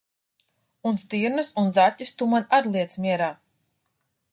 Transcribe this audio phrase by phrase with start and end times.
[0.91, 3.31] Un stirnas un zaķus tu man ar liec mierā!